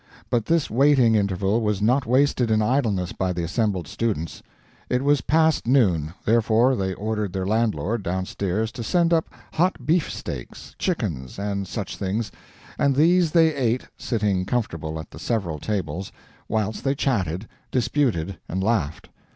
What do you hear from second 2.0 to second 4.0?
wasted in idleness by the assembled